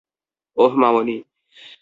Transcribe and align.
ওহ, 0.57 0.73
মামণি। 0.75 1.17